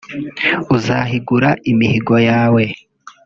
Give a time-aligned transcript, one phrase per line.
[0.75, 2.63] uzahigura imihigo yawe